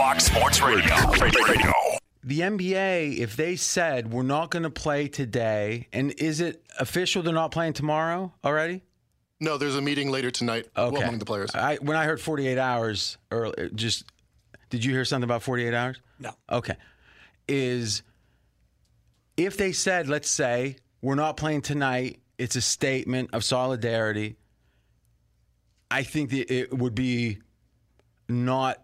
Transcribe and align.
Fox 0.00 0.24
Sports 0.24 0.62
Radio. 0.62 0.94
Radio. 1.20 1.72
The 2.24 2.40
NBA, 2.40 3.18
if 3.18 3.36
they 3.36 3.54
said 3.54 4.10
we're 4.10 4.22
not 4.22 4.50
going 4.50 4.62
to 4.62 4.70
play 4.70 5.08
today, 5.08 5.88
and 5.92 6.12
is 6.12 6.40
it 6.40 6.64
official 6.78 7.22
they're 7.22 7.34
not 7.34 7.50
playing 7.50 7.74
tomorrow 7.74 8.32
already? 8.42 8.82
No, 9.40 9.58
there's 9.58 9.76
a 9.76 9.82
meeting 9.82 10.10
later 10.10 10.30
tonight 10.30 10.68
Okay. 10.74 11.02
among 11.02 11.18
the 11.18 11.26
players. 11.26 11.50
I, 11.54 11.76
when 11.82 11.98
I 11.98 12.06
heard 12.06 12.18
48 12.18 12.56
hours 12.56 13.18
earlier, 13.30 13.68
just 13.74 14.06
did 14.70 14.82
you 14.82 14.90
hear 14.90 15.04
something 15.04 15.24
about 15.24 15.42
48 15.42 15.74
hours? 15.74 16.00
No. 16.18 16.30
Okay. 16.50 16.76
Is 17.46 18.02
if 19.36 19.58
they 19.58 19.72
said, 19.72 20.08
let's 20.08 20.30
say, 20.30 20.76
we're 21.02 21.14
not 21.14 21.36
playing 21.36 21.60
tonight, 21.60 22.20
it's 22.38 22.56
a 22.56 22.62
statement 22.62 23.34
of 23.34 23.44
solidarity. 23.44 24.36
I 25.90 26.04
think 26.04 26.30
that 26.30 26.50
it 26.50 26.72
would 26.72 26.94
be 26.94 27.40
not, 28.30 28.82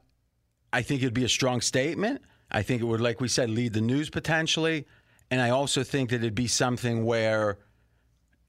I 0.73 0.83
think 0.83 1.03
it'd 1.03 1.15
be 1.15 1.25
a 1.25 1.29
strong 1.29 1.61
statement. 1.61 2.23
I 2.51 2.63
think 2.63 2.83
it 2.83 2.85
would, 2.85 3.01
like 3.01 3.21
we 3.21 3.29
said, 3.29 3.51
lead 3.51 3.73
the 3.73 3.81
news 3.81 4.11
potentially. 4.11 4.87
And 5.31 5.41
I 5.41 5.51
also 5.51 5.83
think 5.83 6.11
that 6.11 6.17
it'd 6.17 6.35
be 6.35 6.47
something 6.47 7.05
where 7.05 7.59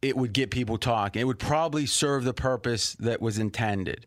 it 0.01 0.15
would 0.15 0.33
get 0.33 0.51
people 0.51 0.77
talking. 0.77 1.21
It 1.21 1.25
would 1.25 1.39
probably 1.39 1.85
serve 1.85 2.23
the 2.23 2.33
purpose 2.33 2.93
that 2.99 3.21
was 3.21 3.39
intended. 3.39 4.05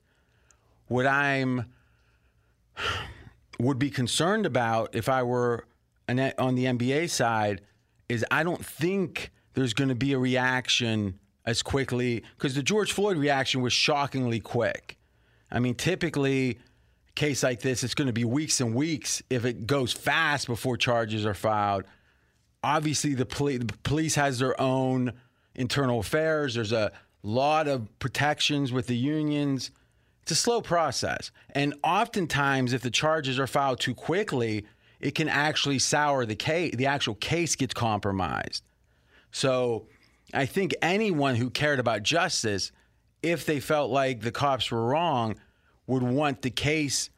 What 0.87 1.07
I'm 1.07 1.67
would 3.59 3.79
be 3.79 3.91
concerned 3.91 4.47
about 4.47 4.95
if 4.95 5.09
I 5.09 5.23
were 5.23 5.67
an, 6.09 6.33
on 6.39 6.55
the 6.55 6.65
NBA 6.65 7.11
side 7.11 7.61
is 8.09 8.25
I 8.31 8.43
don't 8.43 8.65
think 8.65 9.31
there's 9.55 9.75
going 9.75 9.89
to 9.89 9.95
be 9.95 10.13
a 10.13 10.19
reaction 10.19 11.19
as 11.45 11.63
quickly 11.63 12.23
because 12.37 12.55
the 12.55 12.63
George 12.63 12.93
Floyd 12.93 13.17
reaction 13.17 13.61
was 13.61 13.73
shockingly 13.73 14.41
quick. 14.41 14.97
I 15.51 15.59
mean, 15.59 15.75
typically, 15.75 16.59
case 17.15 17.43
like 17.43 17.61
this, 17.61 17.83
it's 17.85 17.95
going 17.95 18.07
to 18.07 18.13
be 18.13 18.25
weeks 18.25 18.61
and 18.61 18.75
weeks 18.75 19.23
if 19.31 19.45
it 19.45 19.67
goes 19.67 19.93
fast 19.93 20.47
before 20.47 20.77
charges 20.77 21.27
are 21.27 21.35
filed. 21.35 21.85
Obviously, 22.63 23.15
the, 23.15 23.27
poli- 23.27 23.59
the 23.59 23.73
police 23.83 24.15
has 24.15 24.39
their 24.39 24.59
own 24.61 25.13
internal 25.55 26.01
affairs. 26.01 26.55
There's 26.55 26.73
a 26.73 26.93
lot 27.23 27.69
of 27.69 27.99
protections 27.99 28.73
with 28.73 28.87
the 28.87 28.97
unions. 28.97 29.71
It's 30.23 30.33
a 30.33 30.35
slow 30.37 30.61
process. 30.61 31.31
And 31.55 31.75
oftentimes, 31.83 32.73
if 32.73 32.83
the 32.83 32.91
charges 32.91 33.39
are 33.39 33.47
filed 33.47 33.81
too 33.81 33.95
quickly, 33.95 34.67
it 35.01 35.15
can 35.15 35.29
actually 35.29 35.79
sour 35.79 36.27
the 36.27 36.37
case. 36.37 36.75
The 36.77 36.87
actual 36.87 37.15
case 37.15 37.57
gets 37.57 37.75
compromised. 37.75 38.63
So 39.33 39.87
I 40.35 40.47
think 40.47 40.75
anyone 40.83 41.37
who 41.37 41.51
cared 41.51 41.81
about 41.81 42.03
justice, 42.03 42.73
if 43.23 43.47
they 43.47 43.61
felt 43.61 43.91
like 43.91 44.21
the 44.21 44.33
cops 44.33 44.71
were 44.71 44.85
wrong, 44.85 45.37
would 45.91 46.03
want 46.03 46.43
the 46.43 46.51
case 46.51 47.11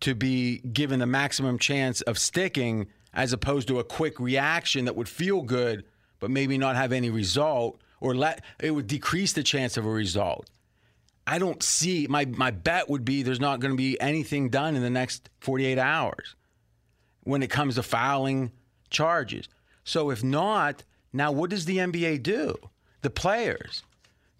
to 0.00 0.14
be 0.14 0.58
given 0.58 1.00
the 1.00 1.06
maximum 1.06 1.58
chance 1.58 2.02
of 2.02 2.18
sticking 2.18 2.86
as 3.14 3.32
opposed 3.32 3.68
to 3.68 3.78
a 3.78 3.84
quick 3.84 4.20
reaction 4.20 4.84
that 4.84 4.96
would 4.96 5.08
feel 5.08 5.42
good 5.42 5.84
but 6.20 6.30
maybe 6.30 6.56
not 6.56 6.76
have 6.76 6.92
any 6.92 7.10
result 7.10 7.80
or 8.00 8.14
let 8.14 8.44
it 8.60 8.70
would 8.72 8.86
decrease 8.86 9.32
the 9.32 9.42
chance 9.42 9.76
of 9.76 9.86
a 9.86 9.90
result. 9.90 10.50
I 11.26 11.38
don't 11.38 11.62
see 11.62 12.06
my 12.08 12.26
my 12.26 12.50
bet 12.50 12.90
would 12.90 13.04
be 13.04 13.22
there's 13.22 13.40
not 13.40 13.60
going 13.60 13.72
to 13.72 13.76
be 13.76 14.00
anything 14.00 14.50
done 14.50 14.76
in 14.76 14.82
the 14.82 14.90
next 14.90 15.30
48 15.40 15.78
hours 15.78 16.34
when 17.24 17.42
it 17.42 17.50
comes 17.50 17.76
to 17.76 17.82
filing 17.82 18.52
charges. 18.90 19.48
So 19.84 20.10
if 20.10 20.22
not, 20.22 20.82
now 21.12 21.32
what 21.32 21.50
does 21.50 21.64
the 21.64 21.78
NBA 21.78 22.22
do? 22.22 22.56
The 23.02 23.10
players, 23.10 23.82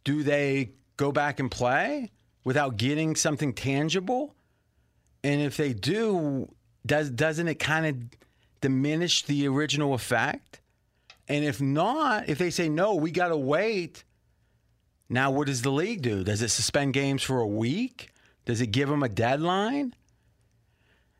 do 0.04 0.22
they 0.22 0.72
go 0.96 1.10
back 1.10 1.40
and 1.40 1.50
play 1.50 2.10
without 2.44 2.76
getting 2.76 3.16
something 3.16 3.52
tangible? 3.52 4.34
And 5.24 5.40
if 5.40 5.56
they 5.56 5.72
do, 5.72 6.52
does 6.84 7.10
doesn't 7.10 7.48
it 7.48 7.56
kind 7.56 7.86
of 7.86 7.96
diminish 8.60 9.22
the 9.24 9.46
original 9.48 9.94
effect? 9.94 10.60
And 11.28 11.44
if 11.44 11.60
not, 11.60 12.28
if 12.28 12.38
they 12.38 12.50
say 12.50 12.68
no, 12.68 12.94
we 12.94 13.10
got 13.10 13.28
to 13.28 13.36
wait. 13.36 14.04
Now, 15.08 15.30
what 15.30 15.46
does 15.46 15.62
the 15.62 15.70
league 15.70 16.02
do? 16.02 16.24
Does 16.24 16.42
it 16.42 16.48
suspend 16.48 16.94
games 16.94 17.22
for 17.22 17.40
a 17.40 17.46
week? 17.46 18.10
Does 18.44 18.60
it 18.60 18.68
give 18.68 18.88
them 18.88 19.02
a 19.02 19.08
deadline? 19.08 19.94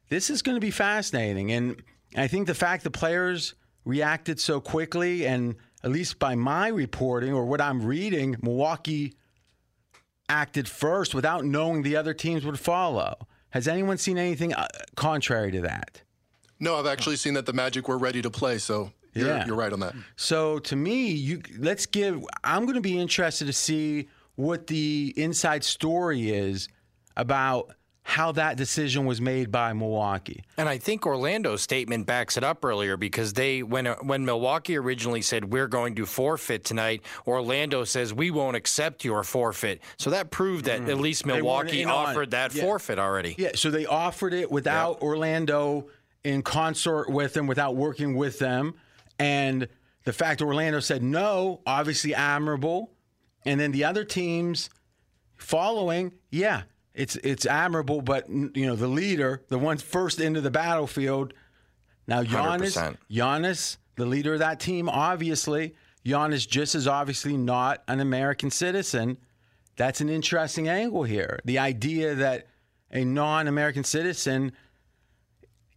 This 0.09 0.29
is 0.29 0.43
going 0.43 0.57
to 0.57 0.61
be 0.61 0.71
fascinating. 0.71 1.53
And 1.53 1.83
I 2.17 2.27
think 2.27 2.47
the 2.47 2.55
fact 2.55 2.85
the 2.85 2.91
players 2.91 3.55
reacted 3.85 4.41
so 4.41 4.61
quickly, 4.61 5.27
and 5.27 5.55
at 5.85 5.91
least 5.91 6.19
by 6.19 6.35
my 6.35 6.69
reporting 6.69 7.33
or 7.33 7.45
what 7.45 7.61
I'm 7.61 7.83
reading, 7.83 8.37
Milwaukee 8.43 9.15
acted 10.33 10.67
first 10.67 11.15
without 11.15 11.45
knowing 11.45 11.83
the 11.83 11.95
other 11.95 12.15
teams 12.15 12.45
would 12.47 12.59
follow. 12.59 13.29
Has 13.51 13.69
anyone 13.69 13.99
seen 13.99 14.17
anything 14.17 14.55
uh, 14.55 14.67
contrary 14.97 15.53
to 15.53 15.61
that? 15.61 16.01
No, 16.59 16.77
I've 16.77 16.87
actually 16.87 17.17
seen 17.17 17.35
that 17.35 17.45
the 17.45 17.53
Magic 17.53 17.87
were 17.87 17.99
ready 17.99 18.23
to 18.23 18.31
play, 18.31 18.57
so 18.59 18.93
you're, 19.15 19.29
Yeah. 19.29 19.45
you're 19.47 19.57
right 19.57 19.73
on 19.73 19.81
that. 19.81 19.95
So 20.17 20.59
to 20.61 20.75
me, 20.77 21.11
you 21.11 21.43
let's 21.59 21.85
give. 21.85 22.25
I'm 22.45 22.63
going 22.65 22.77
to 22.77 22.81
be 22.81 22.99
interested 22.99 23.47
to 23.47 23.53
see 23.53 24.09
what 24.37 24.69
the 24.69 25.13
inside 25.17 25.65
story 25.65 26.31
is 26.31 26.69
about 27.17 27.75
how 28.05 28.33
that 28.33 28.57
decision 28.57 29.07
was 29.07 29.21
made 29.21 29.51
by 29.53 29.73
Milwaukee. 29.73 30.43
And 30.57 30.69
I 30.69 30.79
think 30.79 31.07
Orlando's 31.07 31.63
statement 31.63 32.07
backs 32.07 32.37
it 32.37 32.43
up 32.43 32.65
earlier 32.65 32.97
because 32.97 33.33
they 33.33 33.63
when 33.63 33.87
when 33.87 34.25
Milwaukee 34.25 34.77
originally 34.77 35.23
said 35.23 35.53
we're 35.53 35.69
going 35.69 35.95
to 35.95 36.07
forfeit 36.07 36.65
tonight, 36.65 37.03
Orlando 37.27 37.85
says 37.85 38.13
we 38.13 38.31
won't 38.31 38.57
accept 38.57 39.05
your 39.05 39.23
forfeit. 39.23 39.81
So 39.99 40.11
that 40.11 40.31
proved 40.31 40.65
that 40.65 40.81
mm-hmm. 40.81 40.91
at 40.91 40.99
least 40.99 41.27
Milwaukee 41.27 41.83
in 41.83 41.89
on 41.89 42.11
offered 42.11 42.33
that 42.33 42.55
Yeah. 42.55 42.65
forfeit 42.65 42.99
already. 42.99 43.37
Yeah, 43.39 43.51
so 43.55 43.71
they 43.71 43.87
offered 43.87 44.35
it 44.35 44.51
without 44.51 45.01
Orlando 45.01 45.89
in 46.25 46.43
consort 46.43 47.09
with 47.09 47.35
them, 47.35 47.47
without 47.47 47.77
working 47.77 48.17
with 48.17 48.39
them. 48.39 48.75
And 49.19 49.69
the 50.05 50.13
fact 50.13 50.41
that 50.41 50.47
Orlando 50.47 50.81
said 50.81 51.03
no, 51.03 51.61
obviously 51.67 52.15
admirable. 52.15 52.91
And 53.45 53.61
then 53.61 53.73
the 53.73 53.85
other 53.85 54.05
teams 54.05 54.71
following, 55.37 56.13
yeah, 56.31 56.63
it's 56.95 57.17
it's 57.17 57.47
admirable, 57.47 58.03
but 58.03 58.29
you 58.29 58.67
know, 58.67 58.77
the 58.77 58.89
leader, 58.89 59.43
the 59.49 59.59
one 59.59 59.79
first 59.79 60.21
into 60.21 60.41
the 60.41 60.51
battlefield. 60.51 61.33
Now 62.07 62.23
Giannis, 62.23 62.77
100%. 62.77 62.97
Giannis, 63.11 63.77
the 63.97 64.07
leader 64.07 64.35
of 64.35 64.41
that 64.41 64.61
team, 64.61 64.89
obviously, 64.89 65.75
Giannis 66.05 66.47
just 66.47 66.75
as 66.75 66.87
obviously 66.87 67.37
not 67.37 67.83
an 67.89 68.01
American 68.01 68.51
citizen. 68.51 69.19
That's 69.77 70.01
an 70.01 70.09
interesting 70.09 70.69
angle 70.69 71.05
here. 71.05 71.41
The 71.45 71.59
idea 71.59 72.15
that 72.17 72.49
a 72.91 73.05
non-American 73.05 73.85
citizen, 73.85 74.53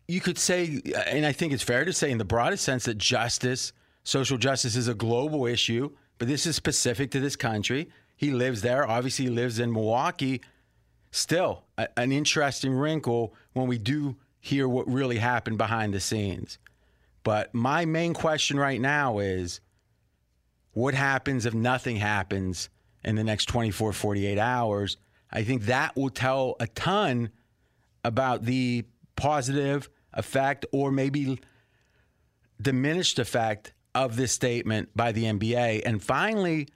you 0.08 0.20
could 0.20 0.38
say, 0.38 0.82
and 1.08 1.26
I 1.26 1.32
think 1.32 1.54
it's 1.54 1.64
fair 1.64 1.86
to 1.86 1.94
say 1.94 2.12
in 2.12 2.18
the 2.18 2.26
broadest 2.26 2.66
sense 2.66 2.86
that 2.86 2.98
justice, 2.98 3.72
social 4.04 4.38
justice 4.38 4.76
is 4.76 4.90
a 4.90 4.94
global 4.94 5.46
issue, 5.46 5.92
but 6.18 6.28
this 6.28 6.46
is 6.46 6.58
specific 6.58 7.12
to 7.12 7.22
this 7.22 7.38
country. 7.38 7.90
He 8.18 8.32
lives 8.32 8.62
there. 8.62 8.88
Obviously, 8.88 9.26
he 9.26 9.32
lives 9.32 9.60
in 9.60 9.72
Milwaukee. 9.72 10.42
Still, 11.16 11.64
a- 11.78 11.88
an 11.98 12.12
interesting 12.12 12.74
wrinkle 12.74 13.34
when 13.54 13.68
we 13.68 13.78
do 13.78 14.18
hear 14.42 14.68
what 14.68 14.86
really 14.86 15.20
happened 15.20 15.58
behind 15.58 15.94
the 15.94 16.02
scenes. 16.02 16.60
But 17.24 17.54
my 17.56 17.86
main 17.86 18.14
question 18.14 18.60
right 18.60 18.82
now 18.82 19.20
is 19.20 19.62
what 20.74 20.94
happens 20.94 21.46
if 21.46 21.54
nothing 21.54 21.96
happens 21.96 22.68
in 23.02 23.16
the 23.16 23.24
next 23.24 23.46
24, 23.46 23.94
48 23.94 24.38
hours? 24.38 24.98
I 25.32 25.46
think 25.46 25.64
that 25.68 25.96
will 25.96 26.10
tell 26.10 26.58
a 26.60 26.68
ton 26.68 27.30
about 28.04 28.44
the 28.44 28.84
positive 29.16 29.90
effect 30.12 30.66
or 30.74 30.92
maybe 30.92 31.40
diminished 32.62 33.20
effect 33.20 33.72
of 33.96 34.18
this 34.18 34.34
statement 34.34 34.90
by 34.94 35.14
the 35.14 35.24
NBA. 35.24 35.82
And 35.86 36.04
finally, 36.04 36.68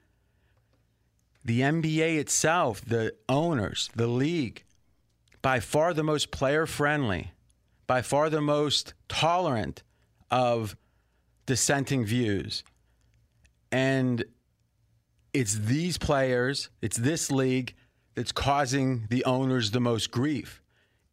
the 1.44 1.60
NBA 1.60 2.18
itself, 2.18 2.82
the 2.84 3.14
owners, 3.28 3.90
the 3.94 4.06
league, 4.06 4.64
by 5.42 5.60
far 5.60 5.94
the 5.94 6.02
most 6.02 6.30
player 6.30 6.66
friendly, 6.66 7.32
by 7.86 8.02
far 8.02 8.28
the 8.28 8.40
most 8.40 8.94
tolerant 9.08 9.82
of 10.30 10.76
dissenting 11.46 12.04
views. 12.04 12.62
And 13.72 14.24
it's 15.32 15.54
these 15.54 15.96
players, 15.96 16.68
it's 16.82 16.96
this 16.96 17.30
league 17.30 17.74
that's 18.14 18.32
causing 18.32 19.06
the 19.08 19.24
owners 19.24 19.70
the 19.70 19.80
most 19.80 20.10
grief. 20.10 20.60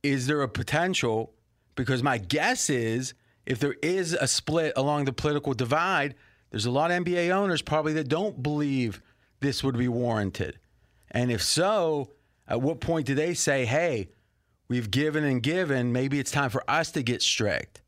Is 0.03 0.27
there 0.27 0.41
a 0.41 0.49
potential? 0.49 1.33
Because 1.75 2.03
my 2.03 2.17
guess 2.17 2.69
is 2.69 3.13
if 3.45 3.59
there 3.59 3.75
is 3.81 4.13
a 4.13 4.27
split 4.27 4.73
along 4.75 5.05
the 5.05 5.13
political 5.13 5.53
divide, 5.53 6.15
there's 6.49 6.65
a 6.65 6.71
lot 6.71 6.91
of 6.91 7.03
NBA 7.03 7.29
owners 7.29 7.61
probably 7.61 7.93
that 7.93 8.09
don't 8.09 8.41
believe 8.41 9.01
this 9.39 9.63
would 9.63 9.77
be 9.77 9.87
warranted. 9.87 10.59
And 11.11 11.31
if 11.31 11.41
so, 11.41 12.11
at 12.47 12.61
what 12.61 12.79
point 12.79 13.05
do 13.05 13.15
they 13.15 13.33
say, 13.33 13.65
hey, 13.65 14.09
we've 14.67 14.91
given 14.91 15.23
and 15.23 15.41
given, 15.41 15.91
maybe 15.91 16.19
it's 16.19 16.31
time 16.31 16.49
for 16.49 16.63
us 16.69 16.91
to 16.91 17.03
get 17.03 17.21
strict? 17.21 17.81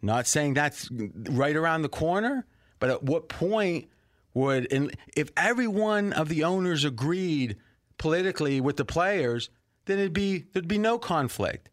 Not 0.00 0.26
saying 0.26 0.54
that's 0.54 0.88
right 0.90 1.54
around 1.54 1.82
the 1.82 1.88
corner, 1.88 2.46
but 2.80 2.90
at 2.90 3.02
what 3.04 3.28
point 3.28 3.88
would, 4.34 4.72
and 4.72 4.94
if 5.16 5.30
every 5.36 5.68
one 5.68 6.12
of 6.12 6.28
the 6.28 6.42
owners 6.42 6.84
agreed 6.84 7.56
politically 7.98 8.60
with 8.60 8.76
the 8.76 8.84
players, 8.84 9.48
then 9.84 9.98
it'd 9.98 10.12
be 10.12 10.46
there'd 10.52 10.66
be 10.66 10.78
no 10.78 10.98
conflict. 10.98 11.68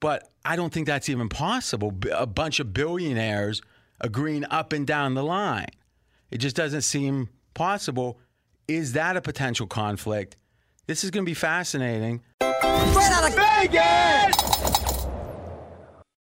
But 0.00 0.30
I 0.44 0.56
don't 0.56 0.72
think 0.72 0.86
that's 0.86 1.08
even 1.08 1.28
possible. 1.28 1.92
A 2.12 2.26
bunch 2.26 2.60
of 2.60 2.72
billionaires 2.72 3.62
agreeing 4.00 4.44
up 4.50 4.72
and 4.72 4.86
down 4.86 5.14
the 5.14 5.24
line. 5.24 5.68
It 6.30 6.38
just 6.38 6.56
doesn't 6.56 6.82
seem 6.82 7.28
possible. 7.56 8.20
Is 8.68 8.92
that 8.92 9.16
a 9.16 9.20
potential 9.20 9.66
conflict? 9.66 10.36
This 10.86 11.02
is 11.02 11.10
going 11.10 11.24
to 11.24 11.28
be 11.28 11.34
fascinating. 11.34 12.22
Right 12.40 13.10
out 13.12 13.28
of 13.28 13.34
Vegas! 13.34 15.06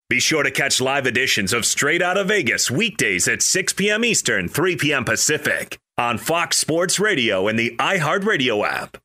Be 0.10 0.20
sure 0.20 0.42
to 0.42 0.50
catch 0.50 0.82
live 0.82 1.06
editions 1.06 1.54
of 1.54 1.66
Straight 1.66 2.02
Out 2.02 2.18
of 2.18 2.30
Vegas 2.30 2.72
weekdays 2.72 3.28
at 3.28 3.44
6 3.44 3.74
p.m. 3.74 4.04
Eastern, 4.04 4.48
3 4.48 4.76
p.m. 4.78 5.06
Pacific 5.06 5.78
on 6.00 6.18
Fox 6.18 6.58
Sports 6.58 7.00
Radio 7.00 7.48
and 7.48 7.60
the 7.60 7.76
iHeartRadio 7.78 8.68
app. 8.68 8.98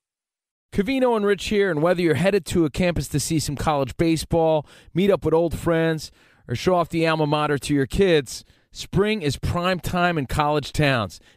Covino 0.73 1.15
and 1.15 1.27
Rich 1.27 1.47
here, 1.49 1.71
and 1.71 1.83
whether 1.83 2.01
you're 2.01 2.15
headed 2.15 2.47
to 2.47 2.65
a 2.65 2.71
campus 2.71 3.09
to 3.09 3.21
see 3.21 3.39
some 3.39 3.55
college 3.55 3.97
baseball, 3.99 4.67
meet 4.95 5.11
up 5.11 5.27
with 5.27 5.35
old 5.35 5.59
friends, 5.59 6.11
or 6.49 6.55
show 6.55 6.75
off 6.75 6.89
the 6.89 7.07
alma 7.07 7.27
mater 7.27 7.59
to 7.59 7.75
your 7.75 7.87
kids, 7.87 8.45
spring 8.73 9.21
is 9.21 9.37
prime 9.37 9.81
time 9.81 10.17
in 10.17 10.25
college 10.27 10.73
towns. 10.73 11.21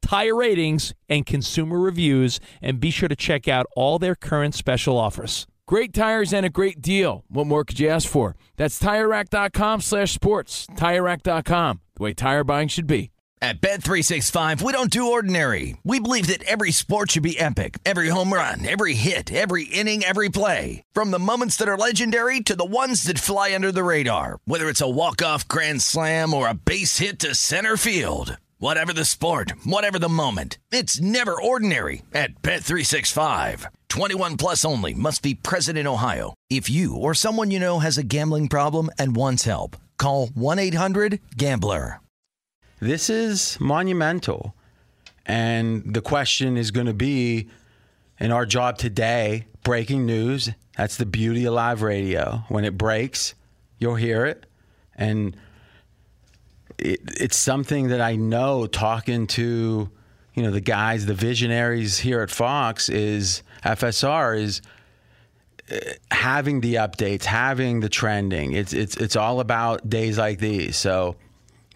tire 0.00 0.36
ratings, 0.36 0.94
and 1.08 1.26
consumer 1.26 1.78
reviews, 1.78 2.40
and 2.60 2.80
be 2.80 2.90
sure 2.90 3.08
to 3.08 3.16
check 3.16 3.48
out 3.48 3.66
all 3.76 3.98
their 3.98 4.14
current 4.14 4.54
special 4.54 4.98
offers. 4.98 5.46
Great 5.66 5.94
tires 5.94 6.32
and 6.32 6.44
a 6.44 6.50
great 6.50 6.82
deal. 6.82 7.24
What 7.28 7.46
more 7.46 7.64
could 7.64 7.78
you 7.78 7.88
ask 7.88 8.08
for? 8.08 8.34
That's 8.56 8.80
TireRack.com 8.80 9.82
slash 9.82 10.12
sports. 10.12 10.66
TireRack.com, 10.76 11.80
the 11.94 12.02
way 12.02 12.12
tire 12.12 12.42
buying 12.42 12.66
should 12.66 12.88
be. 12.88 13.12
At 13.42 13.62
Bet365, 13.62 14.60
we 14.60 14.70
don't 14.72 14.90
do 14.90 15.12
ordinary. 15.12 15.76
We 15.82 15.98
believe 15.98 16.26
that 16.26 16.42
every 16.42 16.72
sport 16.72 17.12
should 17.12 17.22
be 17.22 17.38
epic. 17.38 17.78
Every 17.86 18.08
home 18.08 18.34
run, 18.34 18.68
every 18.68 18.92
hit, 18.92 19.32
every 19.32 19.64
inning, 19.64 20.04
every 20.04 20.28
play. 20.28 20.82
From 20.92 21.10
the 21.10 21.18
moments 21.18 21.56
that 21.56 21.68
are 21.68 21.78
legendary 21.78 22.40
to 22.40 22.54
the 22.54 22.66
ones 22.66 23.04
that 23.04 23.18
fly 23.18 23.54
under 23.54 23.72
the 23.72 23.82
radar. 23.82 24.40
Whether 24.44 24.68
it's 24.68 24.82
a 24.82 24.90
walk-off 24.90 25.48
grand 25.48 25.80
slam 25.80 26.34
or 26.34 26.48
a 26.48 26.54
base 26.54 26.98
hit 26.98 27.18
to 27.20 27.34
center 27.34 27.78
field. 27.78 28.36
Whatever 28.60 28.92
the 28.92 29.06
sport, 29.06 29.54
whatever 29.64 29.98
the 29.98 30.10
moment. 30.10 30.58
It's 30.70 31.00
never 31.00 31.32
ordinary 31.32 32.02
at 32.12 32.42
Bet365. 32.42 33.64
21 33.88 34.36
plus 34.36 34.66
only 34.66 34.92
must 34.92 35.22
be 35.22 35.34
present 35.34 35.78
in 35.78 35.86
Ohio. 35.86 36.34
If 36.50 36.68
you 36.68 36.94
or 36.94 37.14
someone 37.14 37.50
you 37.50 37.58
know 37.58 37.78
has 37.78 37.96
a 37.96 38.02
gambling 38.02 38.48
problem 38.48 38.90
and 38.98 39.16
wants 39.16 39.44
help, 39.44 39.78
call 39.96 40.26
1-800-GAMBLER. 40.26 42.00
This 42.80 43.08
is 43.08 43.56
monumental. 43.60 44.54
And 45.24 45.94
the 45.94 46.02
question 46.02 46.58
is 46.58 46.70
going 46.70 46.86
to 46.86 46.92
be 46.92 47.48
in 48.18 48.30
our 48.30 48.44
job 48.44 48.76
today, 48.76 49.46
breaking 49.64 50.04
news. 50.04 50.50
That's 50.76 50.98
the 50.98 51.06
beauty 51.06 51.46
of 51.46 51.54
live 51.54 51.80
radio. 51.80 52.44
When 52.48 52.66
it 52.66 52.76
breaks, 52.76 53.34
you'll 53.78 53.94
hear 53.94 54.26
it. 54.26 54.44
And 54.94 55.34
it, 56.80 57.00
it's 57.20 57.36
something 57.36 57.88
that 57.88 58.00
I 58.00 58.16
know 58.16 58.66
talking 58.66 59.26
to, 59.28 59.90
you 60.34 60.42
know, 60.42 60.50
the 60.50 60.60
guys, 60.60 61.06
the 61.06 61.14
visionaries 61.14 61.98
here 61.98 62.20
at 62.20 62.30
Fox 62.30 62.88
is 62.88 63.42
FSR 63.64 64.40
is 64.40 64.62
uh, 65.70 65.76
having 66.10 66.60
the 66.60 66.76
updates, 66.76 67.24
having 67.24 67.80
the 67.80 67.88
trending. 67.88 68.52
It's 68.52 68.72
it's 68.72 68.96
it's 68.96 69.16
all 69.16 69.40
about 69.40 69.88
days 69.88 70.18
like 70.18 70.38
these. 70.38 70.76
So 70.76 71.16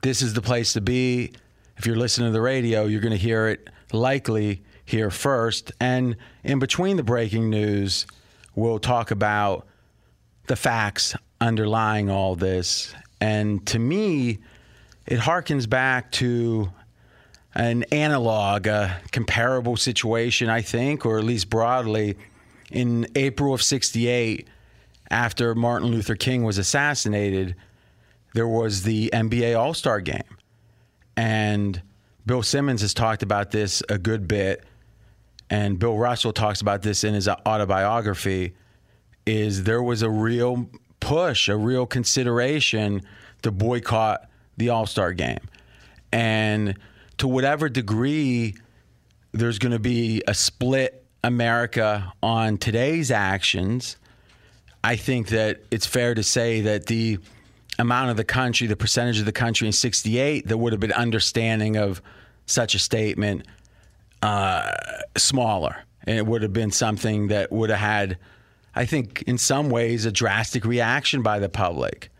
this 0.02 0.22
is 0.22 0.34
the 0.34 0.42
place 0.42 0.72
to 0.72 0.80
be. 0.80 1.32
If 1.76 1.86
you're 1.86 1.96
listening 1.96 2.28
to 2.28 2.32
the 2.32 2.40
radio, 2.40 2.86
you're 2.86 3.00
going 3.00 3.12
to 3.12 3.18
hear 3.18 3.48
it 3.48 3.68
likely 3.92 4.62
here 4.84 5.10
first. 5.10 5.72
And 5.80 6.16
in 6.42 6.58
between 6.58 6.96
the 6.96 7.02
breaking 7.02 7.50
news, 7.50 8.06
we'll 8.54 8.78
talk 8.78 9.10
about 9.10 9.66
the 10.46 10.56
facts 10.56 11.16
underlying 11.40 12.10
all 12.10 12.36
this. 12.36 12.94
And 13.20 13.64
to 13.66 13.78
me, 13.78 14.38
it 15.06 15.20
harkens 15.20 15.68
back 15.68 16.10
to 16.12 16.70
an 17.54 17.84
analog, 17.84 18.66
a 18.66 19.00
comparable 19.12 19.76
situation, 19.76 20.48
I 20.48 20.62
think, 20.62 21.06
or 21.06 21.18
at 21.18 21.24
least 21.24 21.50
broadly, 21.50 22.16
in 22.70 23.06
April 23.14 23.54
of 23.54 23.62
68, 23.62 24.48
after 25.10 25.54
Martin 25.54 25.88
Luther 25.88 26.16
King 26.16 26.42
was 26.44 26.58
assassinated, 26.58 27.54
there 28.34 28.48
was 28.48 28.82
the 28.82 29.10
NBA 29.12 29.58
All 29.58 29.74
Star 29.74 30.00
game. 30.00 30.22
And 31.16 31.80
Bill 32.26 32.42
Simmons 32.42 32.80
has 32.80 32.94
talked 32.94 33.22
about 33.22 33.52
this 33.52 33.82
a 33.88 33.98
good 33.98 34.26
bit, 34.26 34.64
and 35.50 35.78
Bill 35.78 35.96
Russell 35.96 36.32
talks 36.32 36.60
about 36.60 36.82
this 36.82 37.04
in 37.04 37.14
his 37.14 37.28
autobiography. 37.28 38.54
Is 39.26 39.62
there 39.64 39.82
was 39.82 40.02
a 40.02 40.10
real 40.10 40.68
push, 40.98 41.48
a 41.48 41.56
real 41.56 41.86
consideration 41.86 43.02
to 43.42 43.52
boycott 43.52 44.28
the 44.56 44.68
All 44.70 44.86
Star 44.86 45.12
game. 45.12 45.40
And 46.12 46.78
to 47.18 47.28
whatever 47.28 47.68
degree 47.68 48.54
there's 49.32 49.58
going 49.58 49.72
to 49.72 49.80
be 49.80 50.22
a 50.28 50.34
split 50.34 51.04
America 51.24 52.12
on 52.22 52.58
today's 52.58 53.10
actions, 53.10 53.96
I 54.84 54.96
think 54.96 55.28
that 55.28 55.62
it's 55.70 55.86
fair 55.86 56.14
to 56.14 56.22
say 56.22 56.60
that 56.62 56.86
the 56.86 57.18
amount 57.78 58.10
of 58.10 58.16
the 58.16 58.24
country, 58.24 58.66
the 58.66 58.76
percentage 58.76 59.18
of 59.18 59.24
the 59.24 59.32
country 59.32 59.66
in 59.66 59.72
68 59.72 60.46
that 60.46 60.58
would 60.58 60.72
have 60.72 60.80
been 60.80 60.92
understanding 60.92 61.76
of 61.76 62.00
such 62.46 62.74
a 62.74 62.78
statement, 62.78 63.46
uh, 64.22 64.70
smaller. 65.16 65.76
And 66.06 66.18
it 66.18 66.26
would 66.26 66.42
have 66.42 66.52
been 66.52 66.70
something 66.70 67.28
that 67.28 67.50
would 67.50 67.70
have 67.70 67.78
had, 67.78 68.18
I 68.74 68.84
think, 68.84 69.22
in 69.26 69.38
some 69.38 69.70
ways, 69.70 70.04
a 70.04 70.12
drastic 70.12 70.64
reaction 70.64 71.22
by 71.22 71.38
the 71.38 71.48
public. 71.48 72.10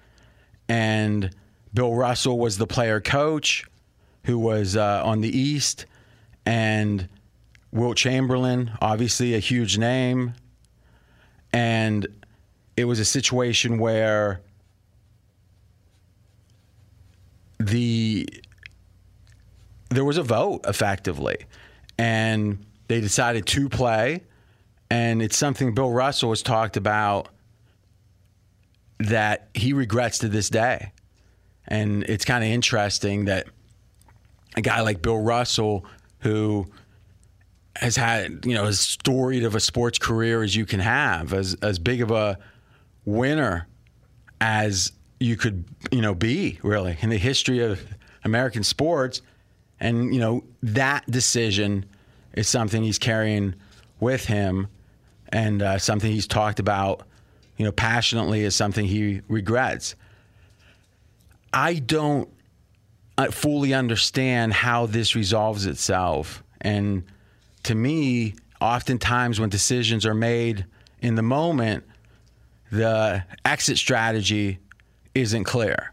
And 0.68 1.30
Bill 1.75 1.93
Russell 1.93 2.38
was 2.38 2.57
the 2.57 2.66
player 2.66 3.00
coach 3.00 3.64
who 4.25 4.38
was 4.38 4.76
uh, 4.76 5.02
on 5.04 5.21
the 5.21 5.37
East, 5.37 5.87
and 6.47 7.09
Wilt 7.73 7.97
Chamberlain, 7.97 8.71
obviously 8.81 9.35
a 9.35 9.38
huge 9.38 9.76
name. 9.76 10.35
And 11.52 12.07
it 12.76 12.85
was 12.85 13.00
a 13.00 13.04
situation 13.04 13.78
where 13.78 14.40
the 17.59 18.28
there 19.90 20.04
was 20.04 20.16
a 20.16 20.23
vote 20.23 20.64
effectively, 20.66 21.37
and 21.99 22.64
they 22.88 23.00
decided 23.00 23.47
to 23.47 23.69
play. 23.69 24.23
And 24.90 25.23
it's 25.23 25.37
something 25.37 25.75
Bill 25.75 25.90
Russell 25.90 26.31
has 26.31 26.43
talked 26.43 26.76
about 26.76 27.28
that 28.99 29.49
he 29.54 29.73
regrets 29.73 30.19
to 30.19 30.28
this 30.28 30.49
day. 30.49 30.93
And 31.66 32.04
it's 32.04 32.25
kind 32.25 32.44
of 32.44 32.50
interesting 32.50 33.25
that 33.26 33.47
a 34.56 34.61
guy 34.61 34.80
like 34.80 35.02
Bill 35.02 35.18
Russell, 35.18 35.87
who 36.21 36.66
has 37.76 37.97
had, 37.97 38.44
you 38.44 38.54
know, 38.54 38.66
as 38.66 38.80
storied 38.80 39.44
of 39.44 39.54
a 39.54 39.61
sports 39.61 39.99
career 39.99 40.42
as 40.42 40.54
you 40.54 40.66
can 40.66 40.80
have, 40.80 41.33
as 41.33 41.54
as 41.62 41.78
big 41.78 42.02
of 42.02 42.11
a 42.11 42.38
winner 43.04 43.66
as 44.40 44.92
you 45.21 45.37
could, 45.37 45.64
you 45.90 46.00
know, 46.00 46.14
be 46.14 46.59
really 46.62 46.97
in 47.00 47.11
the 47.11 47.18
history 47.18 47.61
of 47.61 47.80
American 48.25 48.62
sports. 48.62 49.23
And, 49.80 50.14
you 50.14 50.21
know, 50.21 50.44
that 50.62 51.04
decision 51.11 51.87
is 52.35 52.49
something 52.49 52.83
he's 52.83 52.99
carrying 52.99 53.54
with 54.00 54.26
him 54.26 54.68
and 55.28 55.62
uh, 55.62 55.78
something 55.78 56.11
he's 56.11 56.26
talked 56.26 56.61
about, 56.61 57.02
you 57.56 57.64
know, 57.64 57.73
passionately 57.73 58.44
as 58.44 58.54
something 58.54 58.87
he 58.87 59.21
regrets. 59.28 59.94
I 61.54 61.75
don't 61.75 62.28
uh, 63.16 63.30
fully 63.30 63.73
understand 63.73 64.52
how 64.52 64.87
this 64.87 65.14
resolves 65.14 65.66
itself. 65.66 66.42
And 66.61 67.04
to 67.62 67.75
me, 67.76 68.34
oftentimes 68.61 69.38
when 69.38 69.50
decisions 69.50 70.04
are 70.04 70.14
made 70.14 70.66
in 71.00 71.14
the 71.14 71.23
moment, 71.23 71.84
the 72.73 73.25
exit 73.44 73.78
strategy 73.78 74.58
isn't 75.14 75.44
clear. 75.44 75.92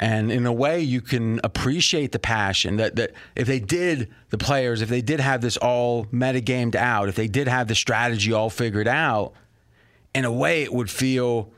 And 0.00 0.32
in 0.32 0.46
a 0.46 0.52
way, 0.52 0.80
you 0.80 1.00
can 1.00 1.40
appreciate 1.44 2.12
the 2.12 2.18
passion 2.18 2.76
that, 2.76 2.96
that 2.96 3.12
if 3.36 3.46
they 3.46 3.60
did, 3.60 4.12
the 4.30 4.38
players, 4.38 4.80
if 4.80 4.88
they 4.88 5.02
did 5.02 5.20
have 5.20 5.40
this 5.40 5.56
all 5.58 6.06
metagamed 6.06 6.74
out, 6.74 7.08
if 7.08 7.14
they 7.14 7.28
did 7.28 7.46
have 7.46 7.68
the 7.68 7.74
strategy 7.74 8.32
all 8.32 8.50
figured 8.50 8.88
out, 8.88 9.34
in 10.14 10.24
a 10.24 10.32
way, 10.32 10.62
it 10.62 10.72
would 10.72 10.90
feel, 10.90 11.52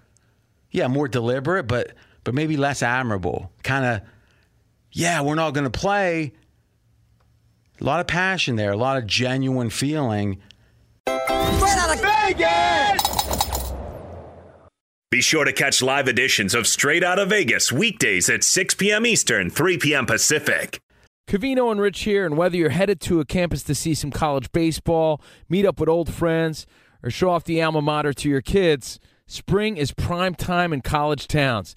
yeah, 0.71 0.89
more 0.89 1.09
deliberate, 1.09 1.67
but 1.67 1.93
but 2.27 2.35
maybe 2.35 2.57
less 2.57 2.83
admirable. 2.83 3.53
Kind 3.63 3.85
of, 3.85 4.01
yeah, 4.91 5.21
we're 5.21 5.37
not 5.37 5.55
going 5.55 5.63
to 5.63 5.71
play. 5.71 6.33
A 7.81 7.85
lot 7.85 8.01
of 8.01 8.09
passion 8.09 8.57
there, 8.57 8.73
a 8.73 8.77
lot 8.77 8.97
of 8.97 9.07
genuine 9.07 9.71
feeling. 9.71 10.39
Straight 11.07 11.79
out 11.79 11.95
of 11.95 12.01
Vegas! 12.03 13.73
Be 15.13 15.21
sure 15.21 15.45
to 15.45 15.53
catch 15.53 15.81
live 15.81 16.09
editions 16.09 16.53
of 16.53 16.67
Straight 16.67 17.05
Out 17.05 17.21
of 17.21 17.29
Vegas 17.29 17.71
weekdays 17.71 18.29
at 18.29 18.43
6 18.43 18.75
p.m. 18.75 19.07
Eastern, 19.07 19.49
3 19.49 19.79
p.m. 19.79 20.05
Pacific. 20.05 20.81
Covino 21.29 21.71
and 21.71 21.81
Rich 21.81 22.03
here, 22.03 22.27
and 22.27 22.37
whether 22.37 22.57
you're 22.57 22.71
headed 22.71 23.01
to 23.03 23.21
a 23.21 23.25
campus 23.25 23.63
to 23.63 23.75
see 23.75 23.95
some 23.95 24.11
college 24.11 24.51
baseball, 24.51 25.23
meet 25.49 25.65
up 25.65 25.79
with 25.79 25.89
old 25.89 26.13
friends, 26.13 26.67
or 27.05 27.11
show 27.11 27.31
off 27.31 27.45
the 27.45 27.63
alma 27.63 27.81
mater 27.81 28.13
to 28.15 28.29
your 28.29 28.43
kids, 28.43 28.99
spring 29.29 29.77
is 29.77 29.93
prime 29.93 30.35
time 30.35 30.73
in 30.73 30.81
college 30.81 31.29
towns. 31.29 31.77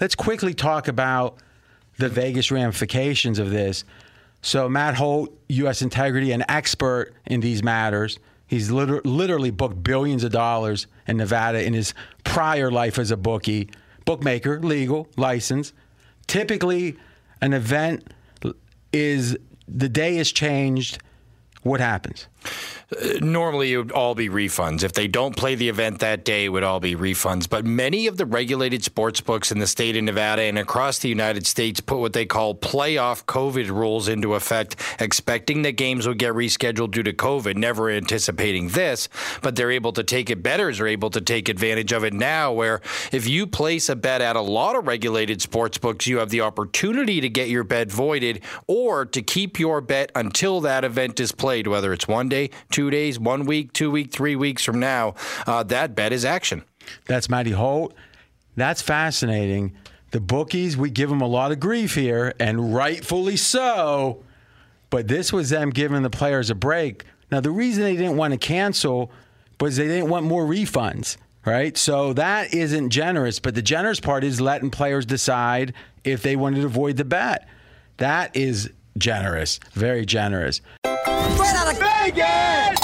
Let's 0.00 0.14
quickly 0.14 0.54
talk 0.54 0.88
about 0.88 1.38
the 1.98 2.08
Vegas 2.08 2.50
ramifications 2.50 3.38
of 3.38 3.50
this. 3.50 3.84
So, 4.42 4.68
Matt 4.68 4.94
Holt, 4.94 5.36
U.S. 5.48 5.82
integrity, 5.82 6.32
an 6.32 6.44
expert 6.48 7.14
in 7.24 7.40
these 7.40 7.62
matters. 7.62 8.18
He's 8.46 8.70
liter- 8.70 9.00
literally 9.04 9.50
booked 9.50 9.82
billions 9.82 10.22
of 10.22 10.32
dollars 10.32 10.86
in 11.06 11.16
Nevada 11.16 11.64
in 11.64 11.72
his 11.72 11.94
prior 12.24 12.70
life 12.70 12.98
as 12.98 13.10
a 13.10 13.16
bookie, 13.16 13.70
bookmaker, 14.04 14.60
legal, 14.60 15.08
license. 15.16 15.72
Typically, 16.26 16.96
an 17.40 17.54
event 17.54 18.12
is 18.92 19.36
the 19.66 19.88
day 19.88 20.16
is 20.18 20.30
changed. 20.30 20.98
What 21.62 21.80
happens? 21.80 22.28
Uh, 22.92 23.18
normally 23.20 23.72
it 23.72 23.78
would 23.78 23.92
all 23.92 24.14
be 24.14 24.28
refunds. 24.28 24.84
If 24.84 24.92
they 24.92 25.08
don't 25.08 25.36
play 25.36 25.54
the 25.54 25.68
event 25.68 25.98
that 26.00 26.24
day, 26.24 26.44
it 26.44 26.48
would 26.50 26.62
all 26.62 26.80
be 26.80 26.94
refunds. 26.94 27.48
But 27.48 27.64
many 27.64 28.06
of 28.06 28.16
the 28.16 28.26
regulated 28.26 28.84
sports 28.84 29.20
books 29.20 29.50
in 29.50 29.58
the 29.58 29.66
state 29.66 29.96
of 29.96 30.04
Nevada 30.04 30.42
and 30.42 30.58
across 30.58 30.98
the 30.98 31.08
United 31.08 31.46
States 31.46 31.80
put 31.80 31.98
what 31.98 32.12
they 32.12 32.26
call 32.26 32.54
playoff 32.54 33.24
COVID 33.24 33.70
rules 33.70 34.08
into 34.08 34.34
effect, 34.34 34.76
expecting 35.00 35.62
that 35.62 35.72
games 35.72 36.06
would 36.06 36.18
get 36.18 36.34
rescheduled 36.34 36.92
due 36.92 37.02
to 37.02 37.12
COVID, 37.12 37.56
never 37.56 37.90
anticipating 37.90 38.68
this. 38.68 39.08
But 39.42 39.56
they're 39.56 39.70
able 39.70 39.92
to 39.94 40.04
take 40.04 40.30
it, 40.30 40.42
bettors 40.42 40.78
are 40.78 40.86
able 40.86 41.10
to 41.10 41.20
take 41.20 41.48
advantage 41.48 41.92
of 41.92 42.04
it 42.04 42.12
now, 42.12 42.52
where 42.52 42.80
if 43.10 43.26
you 43.26 43.46
place 43.46 43.88
a 43.88 43.96
bet 43.96 44.20
at 44.20 44.36
a 44.36 44.40
lot 44.40 44.76
of 44.76 44.86
regulated 44.86 45.42
sports 45.42 45.78
books, 45.78 46.06
you 46.06 46.18
have 46.18 46.30
the 46.30 46.42
opportunity 46.42 47.20
to 47.20 47.28
get 47.28 47.48
your 47.48 47.64
bet 47.64 47.90
voided 47.90 48.42
or 48.66 49.04
to 49.06 49.22
keep 49.22 49.58
your 49.58 49.80
bet 49.80 50.12
until 50.14 50.60
that 50.60 50.84
event 50.84 51.18
is 51.18 51.32
played, 51.32 51.66
whether 51.66 51.92
it's 51.92 52.06
one 52.06 52.28
day, 52.28 52.35
two 52.70 52.90
days, 52.90 53.18
one 53.18 53.46
week, 53.46 53.72
two 53.72 53.90
week, 53.90 54.10
three 54.12 54.36
weeks 54.36 54.62
from 54.62 54.78
now, 54.78 55.14
uh, 55.46 55.62
that 55.64 55.94
bet 55.94 56.12
is 56.12 56.24
action. 56.24 56.62
That's 57.06 57.28
Matty 57.28 57.52
Holt. 57.52 57.94
That's 58.56 58.82
fascinating. 58.82 59.76
The 60.12 60.20
bookies, 60.20 60.76
we 60.76 60.90
give 60.90 61.10
them 61.10 61.20
a 61.20 61.26
lot 61.26 61.52
of 61.52 61.60
grief 61.60 61.94
here, 61.94 62.34
and 62.38 62.74
rightfully 62.74 63.36
so. 63.36 64.22
But 64.88 65.08
this 65.08 65.32
was 65.32 65.50
them 65.50 65.70
giving 65.70 66.02
the 66.02 66.10
players 66.10 66.48
a 66.48 66.54
break. 66.54 67.04
Now, 67.30 67.40
the 67.40 67.50
reason 67.50 67.82
they 67.82 67.96
didn't 67.96 68.16
want 68.16 68.32
to 68.32 68.38
cancel 68.38 69.10
was 69.60 69.76
they 69.76 69.88
didn't 69.88 70.08
want 70.08 70.24
more 70.24 70.44
refunds, 70.44 71.16
right? 71.44 71.76
So 71.76 72.12
that 72.12 72.54
isn't 72.54 72.90
generous. 72.90 73.40
But 73.40 73.54
the 73.54 73.62
generous 73.62 74.00
part 74.00 74.22
is 74.22 74.40
letting 74.40 74.70
players 74.70 75.04
decide 75.04 75.74
if 76.04 76.22
they 76.22 76.36
wanted 76.36 76.60
to 76.60 76.66
avoid 76.66 76.96
the 76.96 77.04
bet. 77.04 77.48
That 77.96 78.36
is 78.36 78.70
generous, 78.96 79.58
very 79.72 80.06
generous. 80.06 80.60
Straight 81.34 81.56
out 81.56 81.72
of 81.72 81.78
Vegas! 81.78 82.80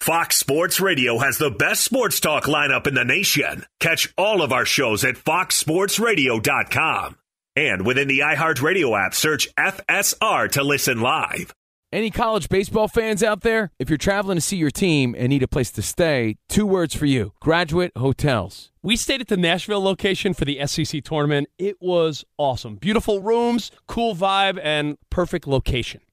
Fox 0.00 0.36
Sports 0.36 0.80
Radio 0.80 1.18
has 1.18 1.38
the 1.38 1.50
best 1.50 1.84
sports 1.84 2.18
talk 2.18 2.44
lineup 2.44 2.88
in 2.88 2.94
the 2.94 3.04
nation. 3.04 3.64
Catch 3.78 4.12
all 4.18 4.42
of 4.42 4.52
our 4.52 4.64
shows 4.64 5.04
at 5.04 5.14
foxsportsradio.com. 5.14 7.16
And 7.54 7.86
within 7.86 8.08
the 8.08 8.20
iHeartRadio 8.20 8.98
app, 9.06 9.14
search 9.14 9.48
FSR 9.56 10.50
to 10.52 10.64
listen 10.64 11.00
live. 11.00 11.52
Any 11.92 12.10
college 12.10 12.48
baseball 12.48 12.88
fans 12.88 13.22
out 13.22 13.42
there? 13.42 13.70
If 13.78 13.90
you're 13.90 13.98
traveling 13.98 14.38
to 14.38 14.40
see 14.40 14.56
your 14.56 14.70
team 14.70 15.14
and 15.16 15.28
need 15.28 15.42
a 15.42 15.48
place 15.48 15.70
to 15.72 15.82
stay, 15.82 16.36
two 16.48 16.64
words 16.66 16.94
for 16.96 17.04
you 17.04 17.34
Graduate 17.40 17.92
Hotels. 17.96 18.70
We 18.82 18.96
stayed 18.96 19.20
at 19.20 19.28
the 19.28 19.36
Nashville 19.36 19.82
location 19.82 20.32
for 20.32 20.46
the 20.46 20.66
SEC 20.66 21.04
tournament. 21.04 21.48
It 21.58 21.76
was 21.80 22.24
awesome. 22.38 22.76
Beautiful 22.76 23.20
rooms, 23.20 23.70
cool 23.86 24.16
vibe, 24.16 24.58
and 24.62 24.96
perfect 25.10 25.46
location. 25.46 26.00